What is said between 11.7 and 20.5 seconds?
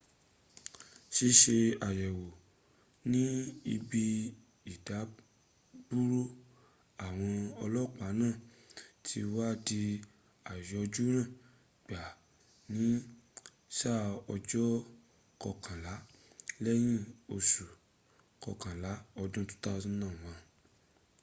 gbáà in sáà ọjọ́ kọkànlá lẹ́yìn osù kọkànlá ọdún 2001